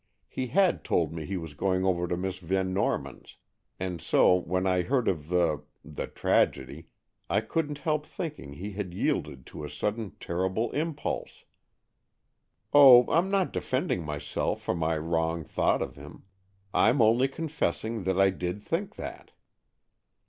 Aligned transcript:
He 0.29 0.47
had 0.47 0.83
told 0.83 1.13
me 1.13 1.25
he 1.27 1.37
was 1.37 1.53
going 1.53 1.85
over 1.85 2.07
to 2.07 2.17
Miss 2.17 2.39
Van 2.39 2.73
Norman's, 2.73 3.37
and 3.79 4.01
so, 4.01 4.33
when 4.33 4.65
I 4.65 4.81
heard 4.81 5.07
of 5.07 5.27
the—the 5.29 6.07
tragedy—I 6.07 7.41
couldn't 7.41 7.77
help 7.77 8.07
thinking 8.07 8.53
he 8.53 8.71
had 8.71 8.95
yielded 8.95 9.45
to 9.45 9.63
a 9.63 9.69
sudden 9.69 10.13
terrible 10.19 10.71
impulse. 10.71 11.43
Oh, 12.73 13.05
I'm 13.11 13.29
not 13.29 13.53
defending 13.53 14.03
myself 14.03 14.63
for 14.63 14.73
my 14.73 14.97
wrong 14.97 15.43
thought 15.43 15.83
of 15.83 15.97
him; 15.97 16.23
I'm 16.73 16.99
only 16.99 17.27
confessing 17.27 18.01
that 18.05 18.19
I 18.19 18.31
did 18.31 18.63
think 18.63 18.95
that." 18.95 19.33